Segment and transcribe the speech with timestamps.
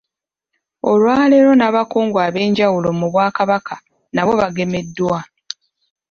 [0.89, 3.75] Olwaleero n’abakungu ab’enjawulo mu Bwakabaka
[4.15, 5.19] nabo bagemeddwa.